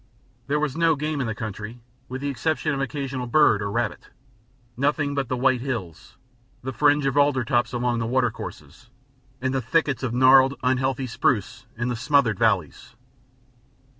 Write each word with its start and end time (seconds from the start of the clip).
There 0.47 0.59
was 0.59 0.75
no 0.75 0.95
game 0.95 1.21
in 1.21 1.27
the 1.27 1.35
country, 1.35 1.79
with 2.09 2.21
the 2.21 2.29
exception 2.29 2.71
of 2.73 2.79
an 2.79 2.83
occasional 2.83 3.27
bird 3.27 3.61
or 3.61 3.69
rabbit, 3.69 4.07
nothing 4.75 5.13
but 5.13 5.29
the 5.29 5.37
white 5.37 5.61
hills, 5.61 6.17
the 6.63 6.73
fringe 6.73 7.05
of 7.05 7.15
alder 7.17 7.43
tops 7.43 7.71
along 7.71 7.99
the 7.99 8.07
watercourses, 8.07 8.89
and 9.43 9.53
the 9.53 9.61
thickets 9.61 10.01
of 10.01 10.11
gnarled, 10.11 10.55
unhealthy 10.63 11.05
spruce 11.05 11.67
in 11.77 11.89
the 11.89 11.95
smothered 11.95 12.39
valleys. 12.39 12.95